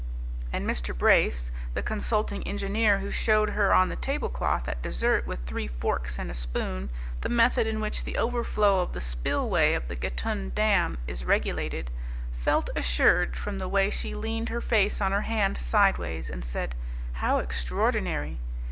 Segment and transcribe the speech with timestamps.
[0.51, 0.97] And Mr.
[0.97, 5.67] Brace, the consulting engineer, who showed her on the table cloth at dessert with three
[5.67, 6.89] forks and a spoon
[7.21, 11.91] the method in which the overflow of the spillway of the Gatun Dam is regulated,
[12.33, 16.73] felt assured, from the way she leaned her face on her hand sideways and said,
[17.21, 18.39] "How extraordinary!"